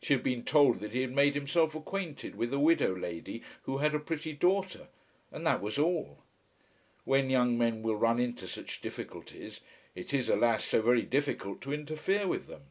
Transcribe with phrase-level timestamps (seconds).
[0.00, 3.78] She had been told that he had made himself acquainted with a widow lady who
[3.78, 4.86] had a pretty daughter,
[5.32, 6.20] and that was all!
[7.04, 9.62] When young men will run into such difficulties,
[9.96, 12.62] it is, alas, so very difficult to interfere with them!